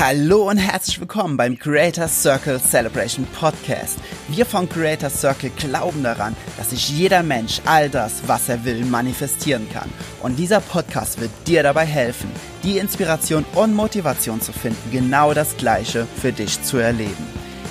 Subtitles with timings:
[0.00, 3.98] Hallo und herzlich willkommen beim Creator Circle Celebration Podcast.
[4.28, 8.86] Wir von Creator Circle glauben daran, dass sich jeder Mensch all das, was er will,
[8.86, 9.90] manifestieren kann.
[10.22, 12.30] Und dieser Podcast wird dir dabei helfen,
[12.62, 17.26] die Inspiration und Motivation zu finden, genau das Gleiche für dich zu erleben.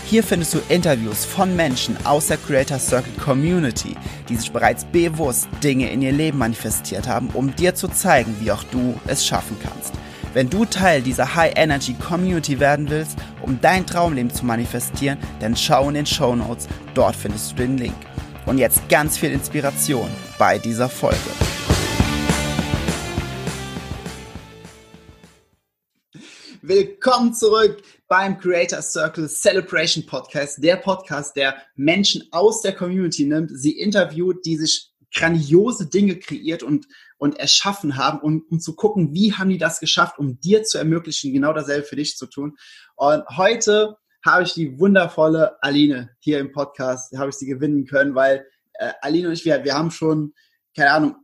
[0.06, 3.96] Hier findest du Interviews von Menschen aus der Creator Circle Community,
[4.30, 8.52] die sich bereits bewusst Dinge in ihr Leben manifestiert haben, um dir zu zeigen, wie
[8.52, 9.94] auch du es schaffen kannst.
[10.32, 15.56] Wenn du Teil dieser High Energy Community werden willst, um dein Traumleben zu manifestieren, dann
[15.56, 17.96] schau in den Show Notes, dort findest du den Link.
[18.46, 20.08] Und jetzt ganz viel Inspiration
[20.38, 21.18] bei dieser Folge.
[26.62, 33.50] Willkommen zurück beim Creator Circle Celebration Podcast, der Podcast, der Menschen aus der Community nimmt,
[33.52, 36.88] sie interviewt, die sich grandiose Dinge kreiert und
[37.20, 40.78] und erschaffen haben, um, um zu gucken, wie haben die das geschafft, um dir zu
[40.78, 42.58] ermöglichen, genau dasselbe für dich zu tun.
[42.96, 48.16] Und heute habe ich die wundervolle Aline hier im Podcast, habe ich sie gewinnen können,
[48.16, 50.34] weil äh, Aline und ich, wir, wir haben schon,
[50.76, 51.16] keine Ahnung,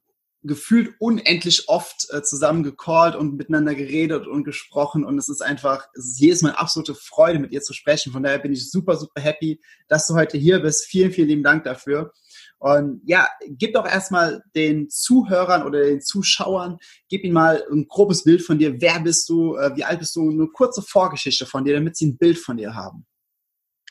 [0.43, 5.87] gefühlt unendlich oft äh, zusammen gecallt und miteinander geredet und gesprochen und es ist einfach,
[5.95, 8.11] es ist jedes Mal eine absolute Freude, mit ihr zu sprechen.
[8.11, 10.85] Von daher bin ich super, super happy, dass du heute hier bist.
[10.85, 12.11] Vielen, vielen lieben Dank dafür.
[12.59, 16.77] Und ja, gib doch erstmal den Zuhörern oder den Zuschauern,
[17.09, 18.81] gib ihnen mal ein grobes Bild von dir.
[18.81, 19.55] Wer bist du?
[19.55, 20.29] Äh, wie alt bist du?
[20.29, 23.05] Eine kurze Vorgeschichte von dir, damit sie ein Bild von dir haben.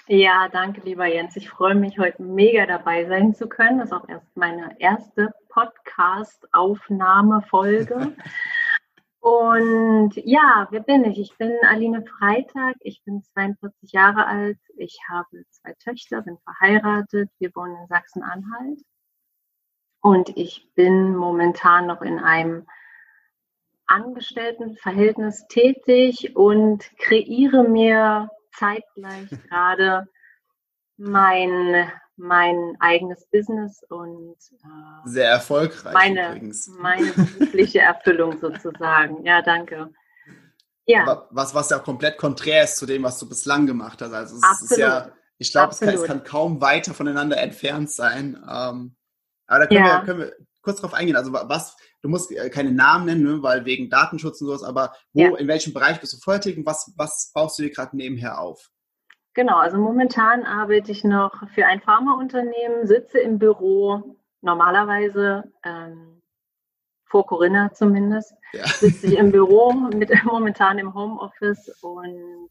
[0.07, 1.35] Ja, danke, lieber Jens.
[1.37, 3.79] Ich freue mich, heute mega dabei sein zu können.
[3.79, 8.15] Das ist auch erst meine erste Podcast-Aufnahmefolge.
[9.25, 11.19] Und ja, wer bin ich?
[11.19, 17.31] Ich bin Aline Freitag, ich bin 42 Jahre alt, ich habe zwei Töchter, bin verheiratet,
[17.39, 18.81] wir wohnen in Sachsen-Anhalt.
[20.03, 22.67] Und ich bin momentan noch in einem
[23.87, 30.07] Angestelltenverhältnis tätig und kreiere mir zeitgleich gerade
[30.99, 36.69] mein mein eigenes Business und äh, sehr erfolgreich meine, übrigens.
[36.79, 39.25] meine berufliche Erfüllung sozusagen.
[39.25, 39.93] Ja, danke.
[40.87, 41.27] Ja.
[41.31, 44.13] was, was ja komplett konträr ist zu dem, was du bislang gemacht hast.
[44.13, 44.71] Also es Absolut.
[44.71, 48.37] ist ja, ich glaube, es, es, kann kaum weiter voneinander entfernt sein.
[48.49, 48.95] Ähm,
[49.47, 50.01] aber da können, ja.
[50.01, 51.17] wir, können wir kurz drauf eingehen.
[51.17, 54.95] Also was, du musst äh, keine Namen nennen, ne, weil wegen Datenschutz und sowas, aber
[55.13, 55.37] wo, ja.
[55.37, 58.71] in welchem Bereich bist du voll und was, was baust du dir gerade nebenher auf?
[59.35, 66.23] Genau, also momentan arbeite ich noch für ein Pharmaunternehmen, sitze im Büro, normalerweise ähm,
[67.05, 68.67] vor Corinna zumindest, ja.
[68.67, 72.51] sitze ich im Büro, mit, momentan im Homeoffice und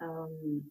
[0.00, 0.70] ähm,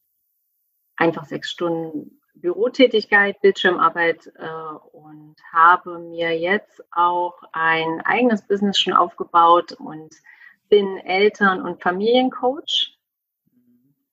[0.96, 8.94] einfach sechs Stunden Bürotätigkeit, Bildschirmarbeit äh, und habe mir jetzt auch ein eigenes Business schon
[8.94, 10.16] aufgebaut und
[10.70, 12.98] bin Eltern- und Familiencoach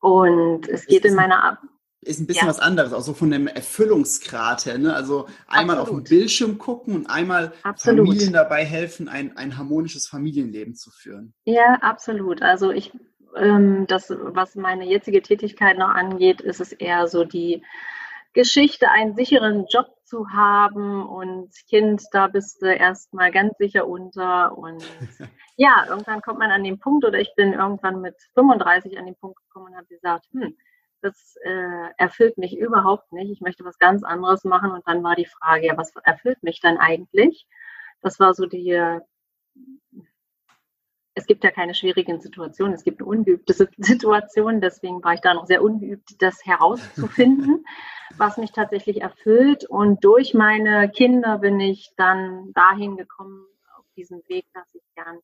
[0.00, 1.58] und es geht in meiner Ab
[2.00, 2.50] ist ein bisschen ja.
[2.50, 4.78] was anderes, auch so von dem Erfüllungsgrad her.
[4.78, 4.94] Ne?
[4.94, 6.02] Also einmal Absolut.
[6.02, 8.06] auf den Bildschirm gucken und einmal absolut.
[8.06, 11.34] Familien dabei helfen, ein, ein harmonisches Familienleben zu führen.
[11.44, 12.40] Ja, absolut.
[12.40, 12.92] Also ich,
[13.36, 17.62] ähm, das, was meine jetzige Tätigkeit noch angeht, ist es eher so die
[18.32, 24.56] Geschichte, einen sicheren Job zu haben und Kind, da bist du erstmal ganz sicher unter
[24.56, 24.82] und
[25.56, 29.16] ja, irgendwann kommt man an den Punkt oder ich bin irgendwann mit 35 an den
[29.16, 30.56] Punkt gekommen und habe gesagt, hm,
[31.02, 33.30] das äh, erfüllt mich überhaupt nicht.
[33.30, 34.72] Ich möchte was ganz anderes machen.
[34.72, 37.46] Und dann war die Frage, ja, was erfüllt mich dann eigentlich?
[38.00, 38.98] Das war so die,
[41.18, 44.60] es gibt ja keine schwierigen Situationen, es gibt ungeübte Situation.
[44.60, 47.64] Deswegen war ich da noch sehr ungeübt, das herauszufinden,
[48.16, 49.64] was mich tatsächlich erfüllt.
[49.64, 53.44] Und durch meine Kinder bin ich dann dahin gekommen,
[53.76, 55.18] auf diesem Weg, dass ich gern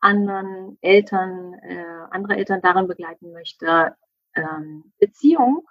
[0.00, 3.94] anderen Eltern, äh, andere Eltern darin begleiten möchte,
[4.34, 5.66] ähm, Beziehung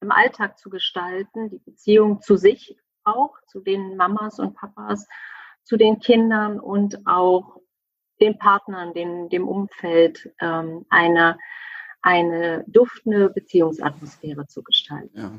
[0.00, 5.06] im Alltag zu gestalten, die Beziehung zu sich auch, zu den Mamas und Papas,
[5.64, 7.60] zu den Kindern und auch
[8.24, 11.36] den Partnern, den, dem Umfeld ähm, eine
[12.04, 15.18] eine duftende Beziehungsatmosphäre zu gestalten.
[15.18, 15.32] Ja.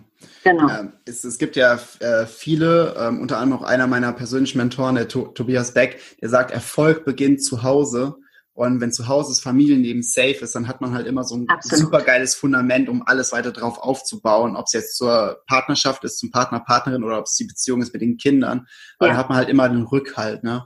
[0.43, 0.67] Genau.
[0.67, 4.95] Ja, es, es, gibt ja äh, viele, ähm, unter anderem auch einer meiner persönlichen Mentoren,
[4.95, 8.15] der to Tobias Beck, der sagt, Erfolg beginnt zu Hause.
[8.53, 11.47] Und wenn zu Hause das Familienleben safe ist, dann hat man halt immer so ein
[11.49, 11.85] Absolut.
[11.85, 14.55] super geiles Fundament, um alles weiter drauf aufzubauen.
[14.55, 17.93] Ob es jetzt zur Partnerschaft ist, zum Partner, Partnerin oder ob es die Beziehung ist
[17.93, 18.65] mit den Kindern.
[18.97, 19.13] Aber ja.
[19.13, 20.43] dann hat man halt immer den Rückhalt.
[20.43, 20.65] Ne?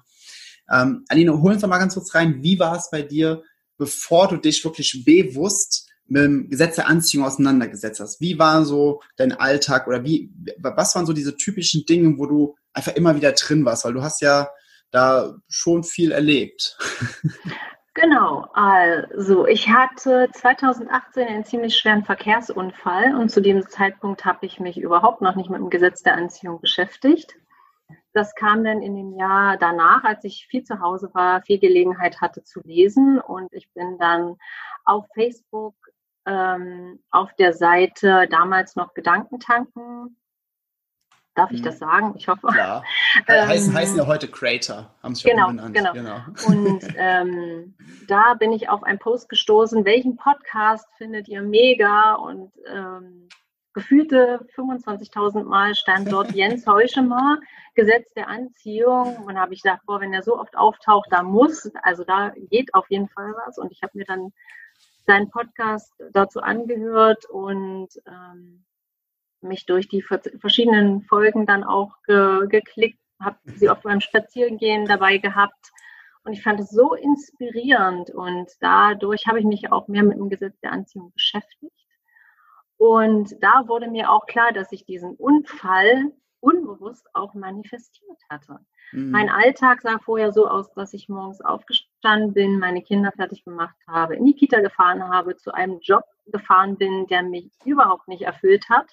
[0.71, 2.41] Ähm, Aline, hol uns doch mal ganz kurz rein.
[2.41, 3.43] Wie war es bei dir,
[3.77, 8.21] bevor du dich wirklich bewusst mit dem Gesetz der Anziehung auseinandergesetzt hast?
[8.21, 12.55] Wie war so dein Alltag oder wie, was waren so diese typischen Dinge, wo du
[12.73, 13.85] einfach immer wieder drin warst?
[13.85, 14.49] Weil du hast ja
[14.91, 16.77] da schon viel erlebt.
[17.95, 24.59] Genau, also ich hatte 2018 einen ziemlich schweren Verkehrsunfall und zu dem Zeitpunkt habe ich
[24.59, 27.35] mich überhaupt noch nicht mit dem Gesetz der Anziehung beschäftigt.
[28.19, 32.19] Das kam dann in dem Jahr danach, als ich viel zu Hause war, viel Gelegenheit
[32.19, 34.35] hatte zu lesen und ich bin dann
[34.83, 35.73] auf Facebook
[36.25, 40.17] ähm, auf der Seite damals noch Gedankentanken
[41.39, 41.79] Darf ich das mhm.
[41.79, 42.13] sagen?
[42.17, 42.49] Ich hoffe.
[42.57, 42.83] Ja.
[43.29, 45.73] heißen, ähm, heißen ja heute Creator, haben sie genau, benannt.
[45.73, 45.93] Genau.
[45.93, 46.19] genau.
[46.47, 47.75] Und ähm,
[48.09, 52.15] da bin ich auf einen Post gestoßen, welchen Podcast findet ihr mega?
[52.15, 53.29] Und ähm,
[53.79, 57.39] gefühlte 25.000 Mal stand dort Jens Heuschemer,
[57.75, 59.15] Gesetz der Anziehung.
[59.25, 62.89] Und habe ich davor, wenn er so oft auftaucht, da muss, also da geht auf
[62.89, 63.57] jeden Fall was.
[63.57, 64.33] Und ich habe mir dann
[65.07, 68.65] seinen Podcast dazu angehört und ähm,
[69.41, 75.19] mich durch die verschiedenen Folgen dann auch ge geklickt, habe sie oft beim Spazierengehen dabei
[75.19, 75.71] gehabt.
[76.25, 80.29] Und ich fand es so inspirierend und dadurch habe ich mich auch mehr mit dem
[80.29, 81.78] Gesetz der Anziehung beschäftigt.
[82.79, 88.59] Und da wurde mir auch klar, dass ich diesen Unfall unbewusst auch manifestiert hatte.
[88.93, 89.11] Mhm.
[89.11, 93.75] Mein Alltag sah vorher so aus, dass ich morgens aufgestanden bin, meine Kinder fertig gemacht
[93.85, 98.21] habe, in die Kita gefahren habe, zu einem Job gefahren bin, der mich überhaupt nicht
[98.21, 98.87] erfüllt hat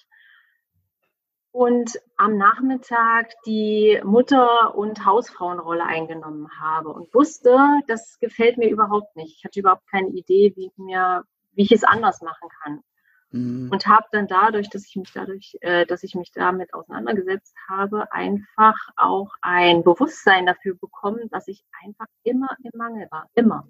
[1.57, 7.57] und am Nachmittag die Mutter- und Hausfrauenrolle eingenommen habe und wusste,
[7.87, 9.37] das gefällt mir überhaupt nicht.
[9.37, 11.23] Ich hatte überhaupt keine Idee, wie, mir,
[11.53, 12.83] wie ich es anders machen kann.
[13.31, 13.69] Mhm.
[13.71, 18.11] Und habe dann dadurch, dass ich mich dadurch, äh, dass ich mich damit auseinandergesetzt habe,
[18.11, 23.29] einfach auch ein Bewusstsein dafür bekommen, dass ich einfach immer im Mangel war.
[23.35, 23.67] Immer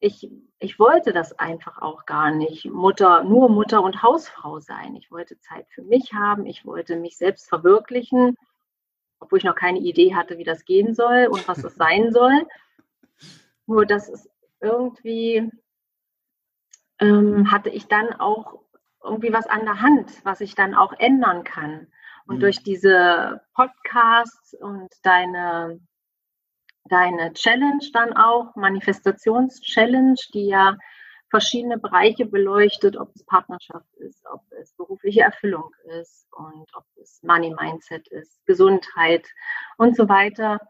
[0.00, 4.94] ich, ich wollte das einfach auch gar nicht, Mutter, nur Mutter und Hausfrau sein.
[4.96, 8.36] Ich wollte Zeit für mich haben, ich wollte mich selbst verwirklichen,
[9.20, 12.46] obwohl ich noch keine Idee hatte, wie das gehen soll und was es sein soll.
[13.66, 14.28] Nur das ist
[14.60, 15.50] irgendwie,
[17.00, 18.62] ähm, hatte ich dann auch
[19.02, 21.88] irgendwie was an der Hand, was ich dann auch ändern kann.
[22.26, 22.40] Und mhm.
[22.40, 25.80] durch diese Podcasts und deine
[26.88, 30.76] deine Challenge dann auch, Manifestations-Challenge, die ja
[31.30, 37.20] verschiedene Bereiche beleuchtet, ob es Partnerschaft ist, ob es berufliche Erfüllung ist und ob es
[37.22, 39.26] Money Mindset ist, Gesundheit
[39.76, 40.60] und so weiter.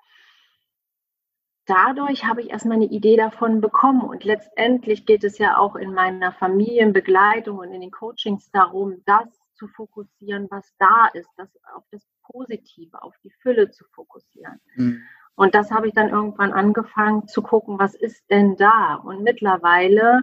[1.66, 5.92] Dadurch habe ich erstmal eine Idee davon bekommen und letztendlich geht es ja auch in
[5.92, 11.82] meiner Familienbegleitung und in den Coachings darum, das zu fokussieren, was da ist, das auf
[11.90, 14.60] das Positive, auf die Fülle zu fokussieren.
[14.76, 15.02] Mhm.
[15.34, 18.94] Und das habe ich dann irgendwann angefangen zu gucken, was ist denn da?
[18.94, 20.22] Und mittlerweile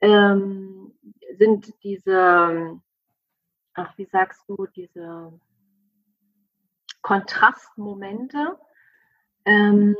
[0.00, 0.92] ähm,
[1.38, 2.80] sind diese,
[3.74, 5.32] ach, wie sagst du, diese
[7.02, 8.58] Kontrastmomente,
[9.44, 9.96] ähm,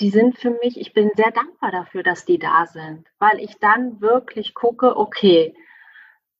[0.00, 3.58] die sind für mich, ich bin sehr dankbar dafür, dass die da sind, weil ich
[3.58, 5.54] dann wirklich gucke, okay,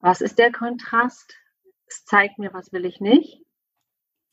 [0.00, 1.38] was ist der Kontrast?
[1.86, 3.46] Es zeigt mir, was will ich nicht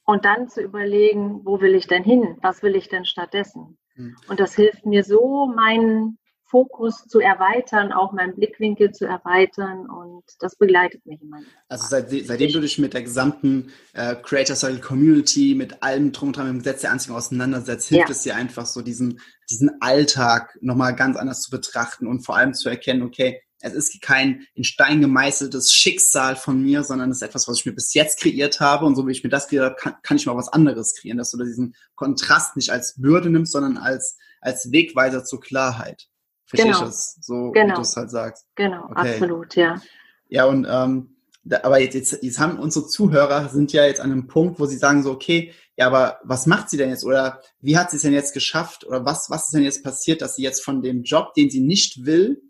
[0.05, 2.37] und dann zu überlegen, wo will ich denn hin?
[2.41, 3.77] Was will ich denn stattdessen?
[3.95, 4.15] Mhm.
[4.27, 6.17] Und das hilft mir so, meinen
[6.53, 11.39] Fokus zu erweitern, auch meinen Blickwinkel zu erweitern und das begleitet mich immer.
[11.67, 16.27] Also seit, seitdem du dich mit der gesamten äh, Creator Circle Community, mit allem drum
[16.27, 18.11] und dran, mit dem Gesetz der Anziehung auseinandersetzt, hilft ja.
[18.11, 19.19] es dir einfach so diesen,
[19.49, 23.99] diesen Alltag nochmal ganz anders zu betrachten und vor allem zu erkennen, okay, es ist
[24.03, 27.95] kein in Stein gemeißeltes Schicksal von mir, sondern es ist etwas, was ich mir bis
[27.95, 28.85] jetzt kreiert habe.
[28.85, 31.17] Und so wie ich mir das kreiert habe, kann, kann ich mal was anderes kreieren,
[31.17, 36.09] dass du diesen Kontrast nicht als Bürde nimmst, sondern als, als Wegweiser zur Klarheit.
[36.55, 36.85] Verstehst genau.
[36.85, 37.17] das?
[37.21, 37.73] So, genau.
[37.73, 38.45] wie du es halt sagst.
[38.55, 39.13] Genau, okay.
[39.13, 39.81] absolut, ja.
[40.29, 44.11] Ja, und ähm, da, aber jetzt, jetzt, jetzt haben unsere Zuhörer sind ja jetzt an
[44.11, 47.03] einem Punkt, wo sie sagen so, okay, ja, aber was macht sie denn jetzt?
[47.03, 48.85] Oder wie hat sie es denn jetzt geschafft?
[48.85, 51.61] Oder was, was ist denn jetzt passiert, dass sie jetzt von dem Job, den sie
[51.61, 52.41] nicht will,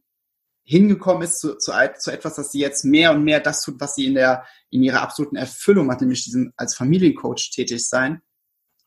[0.65, 3.95] hingekommen ist zu, zu, zu etwas, dass sie jetzt mehr und mehr das tut, was
[3.95, 8.21] sie in der in ihrer absoluten Erfüllung hat, nämlich diesen als Familiencoach tätig sein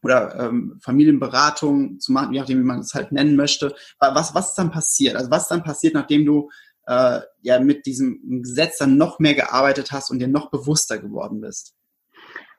[0.07, 3.75] oder ähm, Familienberatung zu machen, je nachdem, wie man es halt nennen möchte.
[3.99, 5.17] Was was ist dann passiert?
[5.17, 6.49] Also was ist dann passiert, nachdem du
[6.87, 11.41] äh, ja mit diesem Gesetz dann noch mehr gearbeitet hast und dir noch bewusster geworden
[11.41, 11.75] bist?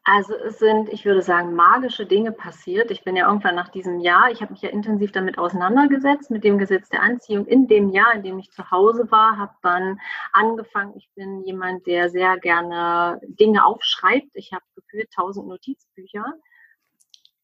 [0.10, 2.92] Also es sind, ich würde sagen, magische Dinge passiert.
[2.92, 6.46] Ich bin ja irgendwann nach diesem Jahr, ich habe mich ja intensiv damit auseinandergesetzt, mit
[6.46, 7.46] dem Gesetz der Anziehung.
[7.46, 10.00] In dem Jahr, in dem ich zu Hause war, habe dann
[10.32, 14.30] angefangen, ich bin jemand, der sehr gerne Dinge aufschreibt.
[14.34, 16.26] Ich habe gefühlt tausend Notizbücher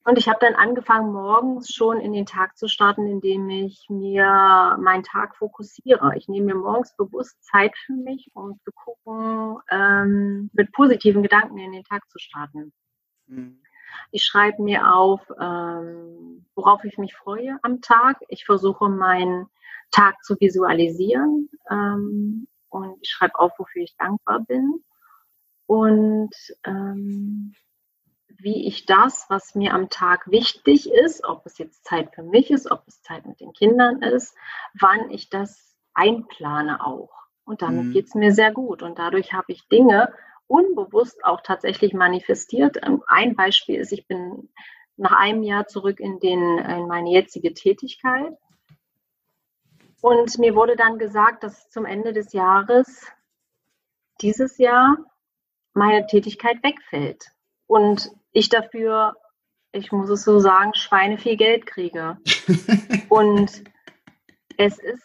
[0.06, 4.78] und ich habe dann angefangen, morgens schon in den Tag zu starten, indem ich mir
[4.80, 6.18] meinen Tag fokussiere.
[6.18, 11.58] Ich nehme mir morgens bewusst Zeit für mich, um zu gucken, ähm, mit positiven Gedanken
[11.58, 12.74] in den Tag zu starten.
[13.28, 13.62] Mhm.
[14.12, 18.18] Ich schreibe mir auf, ähm, worauf ich mich freue am Tag.
[18.28, 19.48] Ich versuche meinen
[19.92, 24.84] Tag zu visualisieren ähm, und ich schreibe auf, wofür ich dankbar bin
[25.68, 27.54] und ähm,
[28.44, 32.52] wie ich das, was mir am Tag wichtig ist, ob es jetzt Zeit für mich
[32.52, 34.36] ist, ob es Zeit mit den Kindern ist,
[34.80, 37.12] wann ich das einplane auch.
[37.46, 37.92] Und damit mhm.
[37.92, 38.84] geht es mir sehr gut.
[38.84, 40.14] Und dadurch habe ich Dinge
[40.48, 42.78] unbewusst auch tatsächlich manifestiert.
[42.84, 44.50] Ähm, ein Beispiel ist, ich bin
[44.98, 48.38] nach einem Jahr zurück in, den, in meine jetzige Tätigkeit.
[50.02, 53.08] Und mir wurde dann gesagt, dass zum Ende des Jahres
[54.22, 54.98] dieses Jahr
[55.74, 57.32] meine Tätigkeit wegfällt.
[57.68, 59.16] Und ich dafür,
[59.72, 62.18] ich muss es so sagen, Schweine viel Geld kriege.
[63.10, 63.64] und
[64.58, 65.04] es ist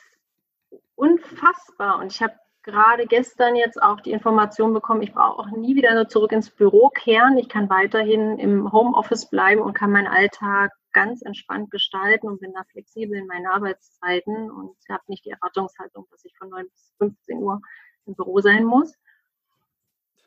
[0.95, 1.99] unfassbar.
[1.99, 5.95] Und ich habe gerade gestern jetzt auch die Information bekommen, ich brauche auch nie wieder
[5.95, 7.39] nur zurück ins Büro kehren.
[7.39, 12.53] Ich kann weiterhin im Homeoffice bleiben und kann meinen Alltag ganz entspannt gestalten und bin
[12.53, 16.95] da flexibel in meinen Arbeitszeiten und habe nicht die Erwartungshaltung, dass ich von 9 bis
[16.99, 17.61] 15 Uhr
[18.07, 18.95] im Büro sein muss.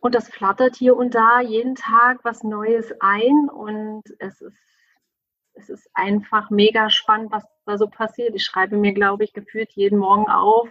[0.02, 4.58] Und das flattert hier und da jeden Tag was Neues ein und es ist,
[5.54, 8.34] es ist einfach mega spannend, was da so passiert.
[8.34, 10.70] Ich schreibe mir, glaube ich, gefühlt jeden Morgen auf.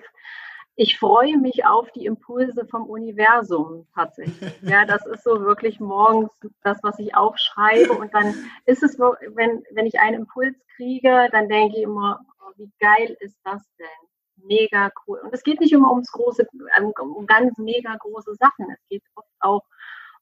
[0.75, 4.52] Ich freue mich auf die Impulse vom Universum tatsächlich.
[4.62, 6.32] Ja, das ist so wirklich morgens
[6.64, 7.92] das, was ich aufschreibe.
[7.92, 8.34] Und dann
[8.66, 13.16] ist es, wenn, wenn ich einen Impuls kriege, dann denke ich immer, oh, wie geil
[13.20, 14.10] ist das denn?
[14.44, 15.20] Mega cool.
[15.20, 18.66] Und es geht nicht immer ums große, ähm, um ganz mega große Sachen.
[18.73, 19.64] Es geht oft auch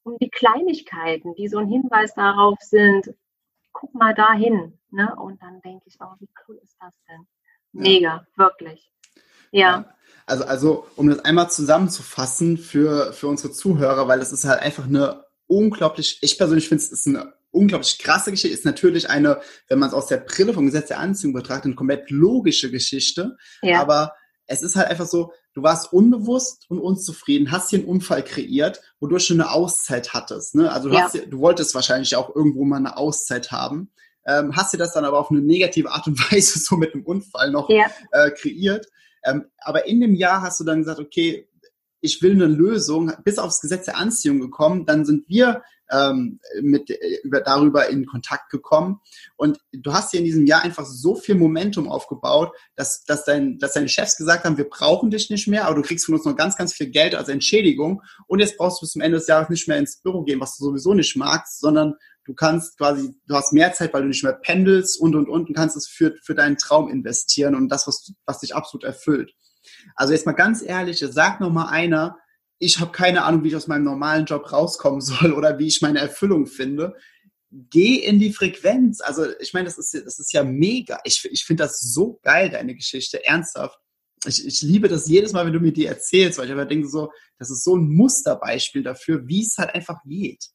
[0.03, 3.13] um die Kleinigkeiten, die so ein Hinweis darauf sind,
[3.71, 4.79] guck mal dahin.
[4.91, 5.15] Ne?
[5.15, 7.27] Und dann denke ich, oh, wie cool ist das denn?
[7.71, 8.27] Mega, ja.
[8.35, 8.91] wirklich.
[9.51, 9.59] Ja.
[9.59, 9.95] ja.
[10.25, 14.85] Also, also, um das einmal zusammenzufassen für, für unsere Zuhörer, weil es ist halt einfach
[14.85, 19.79] eine unglaublich, ich persönlich finde es ist eine unglaublich krasse Geschichte, ist natürlich eine, wenn
[19.79, 23.37] man es aus der Brille vom Gesetz der Anziehung betrachtet, eine komplett logische Geschichte.
[23.61, 23.81] Ja.
[23.81, 24.13] Aber
[24.45, 28.81] es ist halt einfach so, du warst unbewusst und unzufrieden, hast hier einen Unfall kreiert,
[28.99, 30.55] wodurch du eine Auszeit hattest.
[30.55, 30.71] Ne?
[30.71, 31.01] Also du, ja.
[31.03, 33.91] hast, du wolltest wahrscheinlich auch irgendwo mal eine Auszeit haben,
[34.25, 37.03] ähm, hast dir das dann aber auf eine negative Art und Weise so mit einem
[37.03, 37.85] Unfall noch ja.
[38.11, 38.87] äh, kreiert.
[39.23, 41.47] Ähm, aber in dem Jahr hast du dann gesagt, okay,
[42.01, 46.89] ich will eine Lösung, bis aufs Gesetz der Anziehung gekommen, dann sind wir ähm, mit,
[46.89, 48.99] äh, über, darüber in Kontakt gekommen.
[49.37, 53.57] Und du hast hier in diesem Jahr einfach so viel Momentum aufgebaut, dass, dass, dein,
[53.57, 56.25] dass deine Chefs gesagt haben, wir brauchen dich nicht mehr, aber du kriegst von uns
[56.25, 58.01] noch ganz, ganz viel Geld als Entschädigung.
[58.27, 60.57] Und jetzt brauchst du bis zum Ende des Jahres nicht mehr ins Büro gehen, was
[60.57, 64.23] du sowieso nicht magst, sondern du kannst quasi, du hast mehr Zeit, weil du nicht
[64.23, 67.87] mehr pendelst und, und, und, und kannst es für, für deinen Traum investieren und das,
[67.87, 69.33] was, was dich absolut erfüllt.
[69.95, 72.17] Also jetzt mal ganz ehrlich, sag noch mal einer,
[72.59, 75.81] ich habe keine Ahnung, wie ich aus meinem normalen Job rauskommen soll oder wie ich
[75.81, 76.95] meine Erfüllung finde.
[77.51, 79.01] Geh in die Frequenz.
[79.01, 80.99] Also ich meine, das ist, das ist ja mega.
[81.03, 83.79] Ich, ich finde das so geil, deine Geschichte, ernsthaft.
[84.25, 86.87] Ich, ich liebe das jedes Mal, wenn du mir die erzählst, weil ich aber denke
[86.87, 90.49] so, das ist so ein Musterbeispiel dafür, wie es halt einfach geht.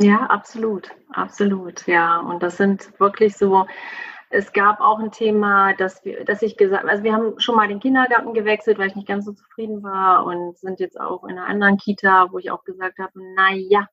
[0.00, 2.20] Ja, absolut, absolut, ja.
[2.20, 3.66] Und das sind wirklich so,
[4.30, 7.68] es gab auch ein Thema, dass, wir, dass ich gesagt also wir haben schon mal
[7.68, 11.32] den Kindergarten gewechselt, weil ich nicht ganz so zufrieden war und sind jetzt auch in
[11.32, 13.88] einer anderen Kita, wo ich auch gesagt habe, naja,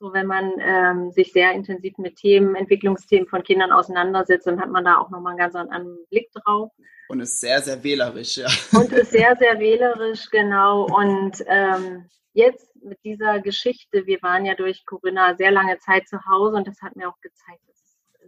[0.00, 4.70] so wenn man ähm, sich sehr intensiv mit Themen, Entwicklungsthemen von Kindern auseinandersetzt, dann hat
[4.70, 6.70] man da auch nochmal einen ganz anderen Blick drauf.
[7.08, 8.48] Und ist sehr, sehr wählerisch, ja.
[8.72, 10.84] Und ist sehr, sehr wählerisch, genau.
[10.84, 16.18] Und ähm, jetzt mit dieser Geschichte, wir waren ja durch Corinna sehr lange Zeit zu
[16.26, 17.62] Hause und das hat mir auch gezeigt,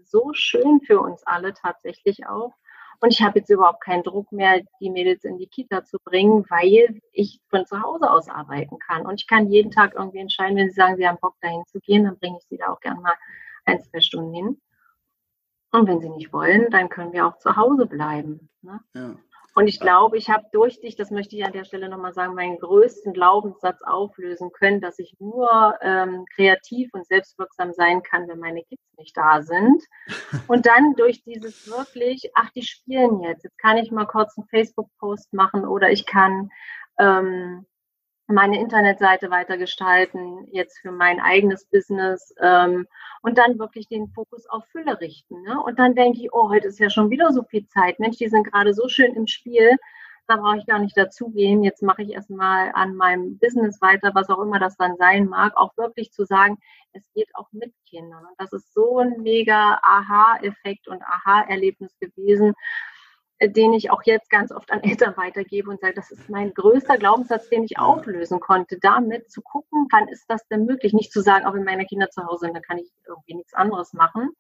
[0.05, 2.53] so schön für uns alle tatsächlich auch.
[3.01, 6.45] Und ich habe jetzt überhaupt keinen Druck mehr, die Mädels in die Kita zu bringen,
[6.51, 9.07] weil ich von zu Hause aus arbeiten kann.
[9.07, 11.81] Und ich kann jeden Tag irgendwie entscheiden, wenn sie sagen, sie haben Bock dahin zu
[11.81, 13.15] gehen, dann bringe ich sie da auch gerne mal
[13.65, 14.61] ein, zwei Stunden hin.
[15.73, 18.51] Und wenn sie nicht wollen, dann können wir auch zu Hause bleiben.
[18.61, 18.81] Ne?
[18.95, 19.17] Ja.
[19.55, 22.35] Und ich glaube, ich habe durch dich, das möchte ich an der Stelle nochmal sagen,
[22.35, 28.39] meinen größten Glaubenssatz auflösen können, dass ich nur ähm, kreativ und selbstwirksam sein kann, wenn
[28.39, 29.83] meine Kids nicht da sind.
[30.47, 33.45] Und dann durch dieses wirklich, ach, die spielen jetzt.
[33.45, 36.51] Jetzt kann ich mal kurz einen Facebook-Post machen oder ich kann
[36.99, 37.67] ähm,
[38.31, 42.87] meine Internetseite weitergestalten, jetzt für mein eigenes Business ähm,
[43.23, 45.43] und dann wirklich den Fokus auf Fülle richten.
[45.43, 45.61] Ne?
[45.63, 47.99] Und dann denke ich, oh, heute ist ja schon wieder so viel Zeit.
[47.99, 49.77] Mensch, die sind gerade so schön im Spiel,
[50.31, 51.65] da brauche ich gar nicht dazugehen.
[51.65, 55.57] Jetzt mache ich erstmal an meinem Business weiter, was auch immer das dann sein mag,
[55.57, 56.59] auch wirklich zu sagen,
[56.93, 58.25] es geht auch mit Kindern.
[58.25, 62.55] Und das ist so ein mega Aha-Effekt und Aha-Erlebnis gewesen
[63.43, 66.99] den ich auch jetzt ganz oft an Eltern weitergebe und sage, das ist mein größter
[66.99, 70.93] Glaubenssatz, den ich auflösen konnte, damit zu gucken, wann ist das denn möglich?
[70.93, 73.55] Nicht zu sagen, auch wenn meine Kinder zu Hause sind, dann kann ich irgendwie nichts
[73.55, 74.31] anderes machen.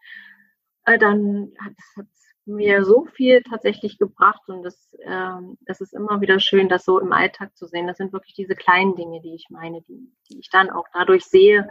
[0.85, 2.05] Äh, dann hat es
[2.45, 6.99] mir so viel tatsächlich gebracht und das, ähm, das ist immer wieder schön, das so
[6.99, 7.87] im Alltag zu sehen.
[7.87, 11.25] Das sind wirklich diese kleinen Dinge, die ich meine, die, die ich dann auch dadurch
[11.25, 11.69] sehe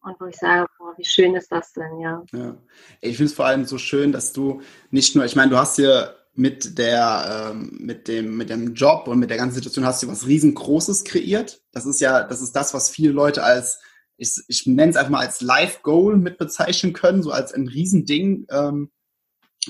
[0.00, 2.24] und wo ich sage, boah, wie schön ist das denn, ja.
[2.32, 2.54] ja.
[3.00, 5.76] Ich finde es vor allem so schön, dass du nicht nur, ich meine, du hast
[5.76, 10.02] hier mit der, ähm, mit dem, mit dem Job und mit der ganzen Situation hast
[10.02, 11.62] du was riesengroßes kreiert.
[11.72, 13.80] Das ist ja, das ist das, was viele Leute als,
[14.16, 17.68] ich, ich nenne es einfach mal als Life Goal mit bezeichnen können, so als ein
[17.68, 18.46] Riesending.
[18.50, 18.90] Ähm,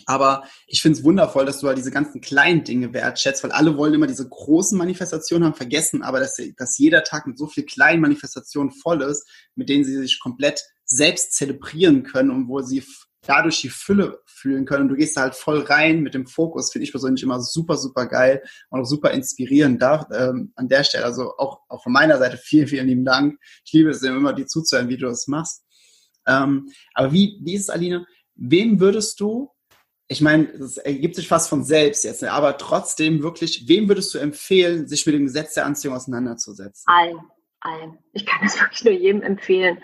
[0.06, 3.76] aber ich finde es wundervoll, dass du halt diese ganzen kleinen Dinge wertschätzt, weil alle
[3.76, 7.64] wollen immer diese großen Manifestationen haben, vergessen aber, dass, dass jeder Tag mit so viel
[7.64, 12.84] kleinen Manifestationen voll ist, mit denen sie sich komplett selbst zelebrieren können und wo sie
[13.26, 14.88] dadurch die Fülle fühlen können.
[14.88, 18.06] Du gehst da halt voll rein mit dem Fokus, finde ich persönlich immer super, super
[18.06, 21.04] geil und auch super inspirierend da, ähm, an der Stelle.
[21.04, 23.38] Also auch, auch von meiner Seite vielen, vielen lieben Dank.
[23.64, 25.64] Ich liebe es immer, dir zuzuhören, wie du das machst.
[26.26, 28.06] Ähm, aber wie, wie ist es, Aline?
[28.34, 29.50] Wem würdest du
[30.08, 32.30] ich meine, es ergibt sich fast von selbst jetzt, ne?
[32.30, 36.84] aber trotzdem wirklich, wem würdest du empfehlen, sich mit dem Gesetz der Anziehung auseinanderzusetzen?
[36.86, 37.18] Allen,
[37.64, 37.98] allen.
[38.12, 39.78] Ich kann es wirklich nur jedem empfehlen.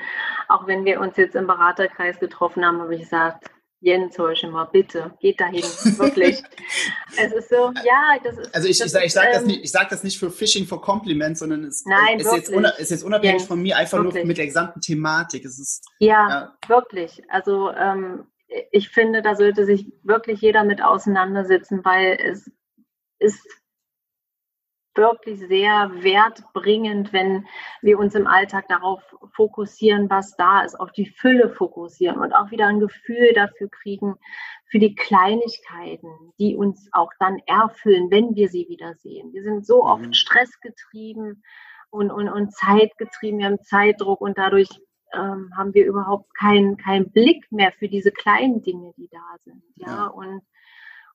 [0.48, 5.16] Auch wenn wir uns jetzt im Beraterkreis getroffen haben, habe ich gesagt, Jens Heuschemer, bitte,
[5.20, 5.62] geht dahin,
[5.98, 6.42] wirklich.
[7.16, 8.52] es ist so, ja, das ist.
[8.52, 10.82] Also ich, ich sage ich sag, ähm, das, nicht, sag das nicht für Phishing for
[10.82, 14.14] Compliments, sondern es nein, ist, jetzt ist jetzt unabhängig Jens, von mir, einfach wirklich.
[14.14, 15.44] nur mit der gesamten Thematik.
[15.44, 16.56] Es ist, ja, ja.
[16.66, 17.22] wirklich.
[17.28, 18.26] Also ähm,
[18.72, 22.50] ich finde, da sollte sich wirklich jeder mit auseinandersetzen, weil es
[23.20, 23.46] ist
[24.98, 27.46] wirklich sehr wertbringend, wenn
[27.80, 29.00] wir uns im Alltag darauf
[29.32, 34.16] fokussieren, was da ist, auf die Fülle fokussieren und auch wieder ein Gefühl dafür kriegen,
[34.66, 39.32] für die Kleinigkeiten, die uns auch dann erfüllen, wenn wir sie wiedersehen.
[39.32, 40.12] Wir sind so oft mhm.
[40.12, 41.42] stressgetrieben
[41.90, 44.68] und, und, und zeitgetrieben, wir haben Zeitdruck und dadurch
[45.14, 49.62] ähm, haben wir überhaupt keinen keinen Blick mehr für diese kleinen Dinge, die da sind.
[49.76, 50.06] Ja, ja.
[50.08, 50.42] und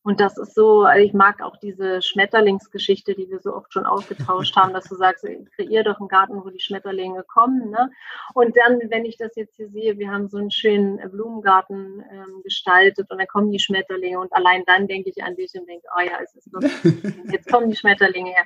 [0.04, 3.86] und das ist so, also ich mag auch diese Schmetterlingsgeschichte, die wir so oft schon
[3.86, 7.70] ausgetauscht haben, dass du sagst, kreier doch einen Garten, wo die Schmetterlinge kommen.
[7.70, 7.90] Ne?
[8.34, 12.42] Und dann, wenn ich das jetzt hier sehe, wir haben so einen schönen Blumengarten ähm,
[12.44, 15.88] gestaltet und dann kommen die Schmetterlinge und allein dann denke ich an dich und denke,
[15.98, 16.74] oh ja, es ist wirklich,
[17.32, 18.46] jetzt kommen die Schmetterlinge her.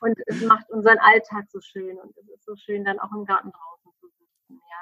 [0.00, 3.24] Und es macht unseren Alltag so schön und es ist so schön dann auch im
[3.24, 3.81] Garten draußen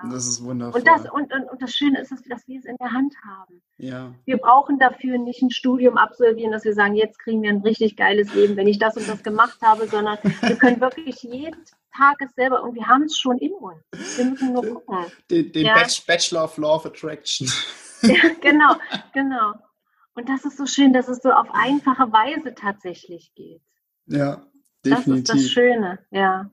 [0.09, 0.81] das ist wundervoll.
[0.81, 3.63] Und das, und, und, und das Schöne ist, dass wir es in der Hand haben.
[3.77, 4.15] Ja.
[4.25, 7.97] Wir brauchen dafür nicht ein Studium absolvieren, dass wir sagen, jetzt kriegen wir ein richtig
[7.97, 11.65] geiles Leben, wenn ich das und das gemacht habe, sondern wir können wirklich jeden
[11.97, 13.83] Tag es selber und wir haben es schon in uns.
[14.17, 15.07] Wir müssen nur gucken.
[15.31, 15.75] Den, den ja.
[16.07, 17.49] Bachelor of Law of Attraction.
[18.03, 18.77] Ja, genau,
[19.13, 19.53] genau.
[20.15, 23.61] Und das ist so schön, dass es so auf einfache Weise tatsächlich geht.
[24.07, 24.43] Ja,
[24.83, 25.25] definitiv.
[25.27, 26.51] Das ist das Schöne, ja.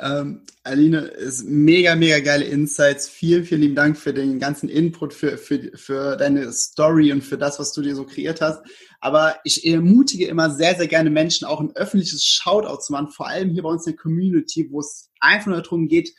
[0.00, 3.08] Ähm, Aline, ist mega, mega geile Insights.
[3.08, 7.38] Vielen, vielen lieben Dank für den ganzen Input, für, für, für deine Story und für
[7.38, 8.62] das, was du dir so kreiert hast.
[9.00, 13.28] Aber ich ermutige immer sehr, sehr gerne Menschen, auch ein öffentliches Shoutout zu machen, vor
[13.28, 16.12] allem hier bei uns in der Community, wo es einfach nur darum geht,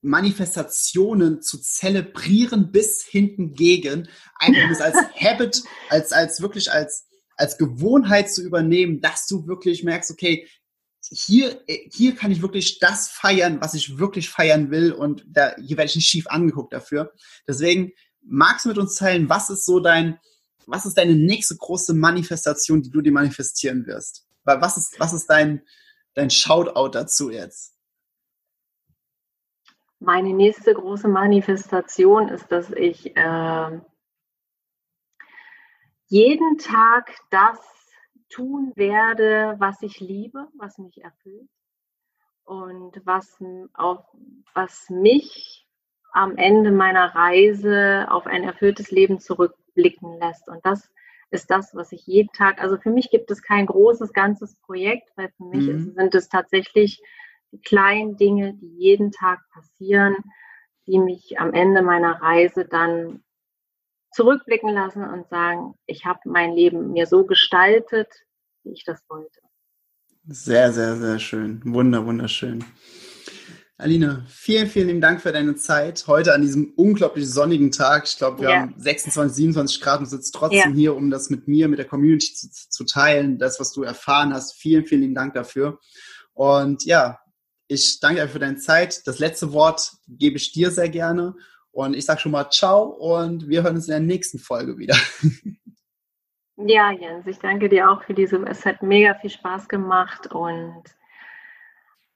[0.00, 7.56] Manifestationen zu zelebrieren bis hinten gegen, einfach das als Habit, als, als wirklich als, als
[7.56, 10.48] Gewohnheit zu übernehmen, dass du wirklich merkst, okay,
[11.10, 15.54] hier, äh, hier kann ich wirklich das feiern, was ich wirklich feiern will und da,
[15.56, 17.12] hier werde ich nicht schief angeguckt dafür.
[17.46, 20.18] Deswegen magst du mit uns teilen, was ist so dein,
[20.66, 24.26] was ist deine nächste große Manifestation, die du dir manifestieren wirst?
[24.44, 25.62] Was ist, was ist dein,
[26.14, 27.74] dein Shoutout dazu jetzt?
[29.98, 33.80] Meine nächste große Manifestation ist, dass ich äh,
[36.08, 37.58] jeden Tag das
[38.32, 41.48] tun werde, was ich liebe, was mich erfüllt
[42.44, 43.38] und was,
[43.74, 44.04] auf,
[44.54, 45.66] was mich
[46.12, 50.48] am Ende meiner Reise auf ein erfülltes Leben zurückblicken lässt.
[50.48, 50.90] Und das
[51.30, 55.10] ist das, was ich jeden Tag, also für mich gibt es kein großes, ganzes Projekt,
[55.16, 55.94] weil für mich mhm.
[55.94, 57.02] sind es tatsächlich
[57.52, 60.16] die kleinen Dinge, die jeden Tag passieren,
[60.86, 63.22] die mich am Ende meiner Reise dann
[64.12, 68.08] zurückblicken lassen und sagen, ich habe mein Leben mir so gestaltet,
[68.64, 69.40] wie ich das wollte.
[70.26, 71.60] Sehr, sehr, sehr schön.
[71.64, 72.64] Wunder, wunderschön.
[73.82, 78.04] Aline, vielen, vielen lieben Dank für deine Zeit heute an diesem unglaublich sonnigen Tag.
[78.06, 78.60] Ich glaube, wir ja.
[78.60, 80.76] haben 26, 27 Grad und sitzt trotzdem ja.
[80.76, 84.32] hier, um das mit mir, mit der Community zu, zu, teilen, das, was du erfahren
[84.32, 84.54] hast.
[84.54, 85.80] Vielen, vielen lieben Dank dafür.
[86.32, 87.18] Und ja,
[87.66, 89.04] ich danke dir für deine Zeit.
[89.06, 91.34] Das letzte Wort gebe ich dir sehr gerne.
[91.72, 94.96] Und ich sage schon mal Ciao und wir hören uns in der nächsten Folge wieder.
[96.56, 100.84] Ja, Jens, ich danke dir auch für diese, es hat mega viel Spaß gemacht und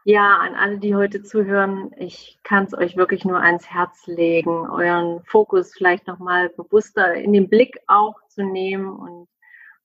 [0.05, 4.71] ja, an alle, die heute zuhören, ich kann es euch wirklich nur ans Herz legen,
[4.71, 9.27] euren Fokus vielleicht nochmal bewusster in den Blick auch zu nehmen und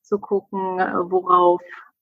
[0.01, 1.61] zu gucken, worauf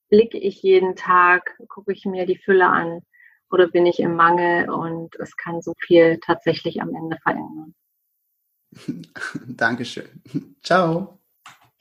[0.10, 3.04] blicke ich jeden Tag, gucke ich mir die Fülle an
[3.52, 7.74] oder bin ich im Mangel und es kann so viel tatsächlich am Ende verändern.
[9.48, 10.08] Dankeschön.
[10.64, 11.20] Ciao.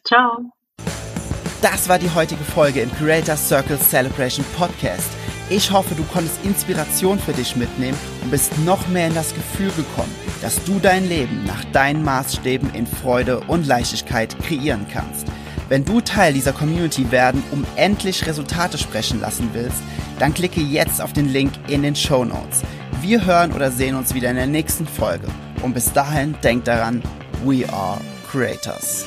[0.04, 0.52] Ciao.
[1.60, 5.10] Das war die heutige Folge im Creator Circle Celebration Podcast.
[5.50, 9.70] Ich hoffe, du konntest Inspiration für dich mitnehmen und bist noch mehr in das Gefühl
[9.70, 15.26] gekommen, dass du dein Leben nach deinen Maßstäben in Freude und Leichtigkeit kreieren kannst.
[15.68, 19.82] Wenn du Teil dieser Community werden, um endlich Resultate sprechen lassen willst,
[20.18, 22.62] dann klicke jetzt auf den Link in den Show Notes.
[23.02, 25.28] Wir hören oder sehen uns wieder in der nächsten Folge.
[25.62, 27.02] Und bis dahin denk daran,
[27.44, 28.00] we are
[28.30, 29.06] creators.